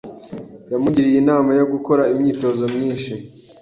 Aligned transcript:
Yamugiriye 0.71 1.17
inama 1.23 1.49
yo 1.59 1.65
gukora 1.73 2.03
imyitozo 2.13 2.63
myinshi. 2.73 3.11